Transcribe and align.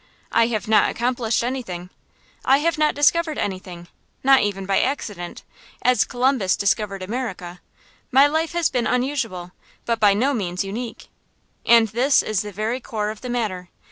I 0.31 0.47
have 0.47 0.67
not 0.67 0.89
accomplished 0.89 1.43
anything, 1.43 1.91
I 2.43 2.57
have 2.57 2.75
not 2.79 2.95
discovered 2.95 3.37
anything, 3.37 3.87
not 4.23 4.41
even 4.41 4.65
by 4.65 4.79
accident, 4.81 5.43
as 5.83 6.05
Columbus 6.05 6.55
discovered 6.55 7.03
America. 7.03 7.61
My 8.09 8.25
life 8.25 8.53
has 8.53 8.67
been 8.71 8.87
unusual, 8.87 9.51
but 9.85 9.99
by 9.99 10.15
no 10.15 10.33
means 10.33 10.63
unique. 10.63 11.09
And 11.67 11.89
this 11.89 12.23
is 12.23 12.41
the 12.41 12.51
very 12.51 12.79
core 12.79 13.11
of 13.11 13.21
the 13.21 13.29
matter. 13.29 13.69